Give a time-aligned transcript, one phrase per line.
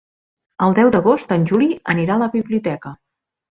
[0.67, 2.97] El deu d'agost en Juli anirà a la biblioteca.